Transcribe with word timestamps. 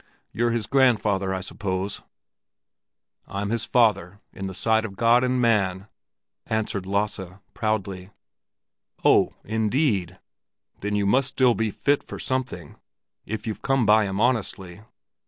You're 0.33 0.49
his 0.49 0.65
grandfather, 0.65 1.31
I 1.31 1.41
suppose?" 1.41 2.01
"I'm 3.27 3.51
his 3.51 3.65
father—in 3.65 4.47
the 4.47 4.53
sight 4.55 4.83
of 4.83 4.95
God 4.95 5.23
and 5.23 5.39
man," 5.39 5.89
answered 6.47 6.87
Lasse, 6.87 7.19
proudly. 7.53 8.09
"Oh, 9.05 9.35
indeed! 9.43 10.17
Then 10.79 10.95
you 10.95 11.05
must 11.05 11.27
still 11.27 11.53
be 11.53 11.69
fit 11.69 12.01
for 12.01 12.17
something, 12.17 12.77
if 13.27 13.45
you've 13.45 13.61
come 13.61 13.85
by 13.85 14.05
him 14.05 14.19
honestly. 14.19 14.81